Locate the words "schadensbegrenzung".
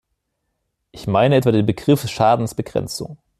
2.09-3.19